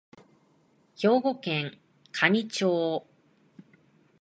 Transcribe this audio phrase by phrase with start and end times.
[0.95, 1.77] 兵庫県
[2.11, 3.05] 香美町